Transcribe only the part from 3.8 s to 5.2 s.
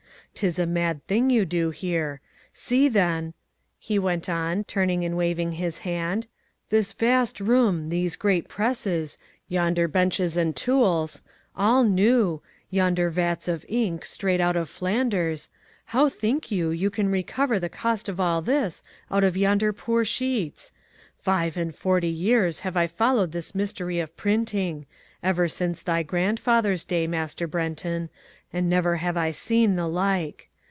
went on, turning and